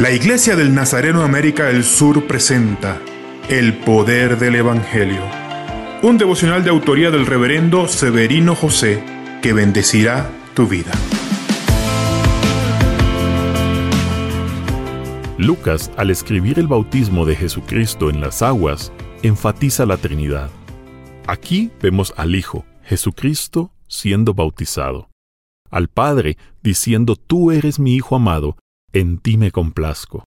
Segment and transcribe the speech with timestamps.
[0.00, 3.02] La Iglesia del Nazareno América del Sur presenta
[3.50, 5.20] El Poder del Evangelio,
[6.02, 9.04] un devocional de autoría del reverendo Severino José
[9.42, 10.90] que bendecirá tu vida.
[15.36, 20.48] Lucas, al escribir el bautismo de Jesucristo en las aguas, enfatiza la Trinidad.
[21.26, 25.10] Aquí vemos al Hijo, Jesucristo, siendo bautizado,
[25.70, 28.56] al Padre diciendo, Tú eres mi Hijo amado,
[28.92, 30.24] en ti me complazco,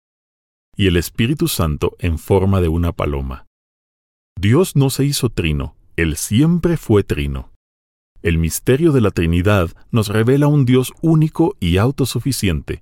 [0.76, 3.46] y el Espíritu Santo en forma de una paloma.
[4.40, 7.52] Dios no se hizo trino, Él siempre fue trino.
[8.22, 12.82] El misterio de la Trinidad nos revela un Dios único y autosuficiente.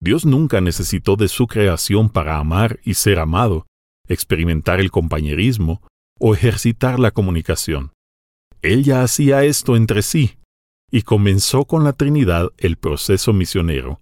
[0.00, 3.66] Dios nunca necesitó de su creación para amar y ser amado,
[4.06, 5.82] experimentar el compañerismo
[6.20, 7.92] o ejercitar la comunicación.
[8.62, 10.38] Él ya hacía esto entre sí,
[10.90, 14.00] y comenzó con la Trinidad el proceso misionero,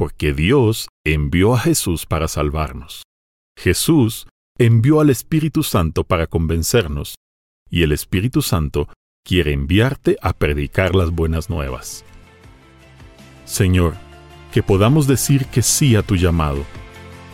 [0.00, 3.02] porque Dios envió a Jesús para salvarnos.
[3.54, 4.26] Jesús
[4.58, 7.16] envió al Espíritu Santo para convencernos,
[7.68, 8.88] y el Espíritu Santo
[9.26, 12.02] quiere enviarte a predicar las buenas nuevas.
[13.44, 13.92] Señor,
[14.54, 16.64] que podamos decir que sí a tu llamado,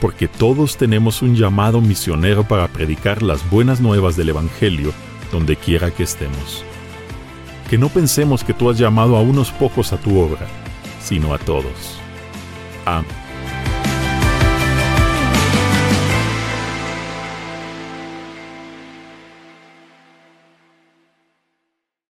[0.00, 4.92] porque todos tenemos un llamado misionero para predicar las buenas nuevas del Evangelio
[5.30, 6.64] donde quiera que estemos.
[7.70, 10.48] Que no pensemos que tú has llamado a unos pocos a tu obra,
[10.98, 12.00] sino a todos.
[12.86, 13.04] Um,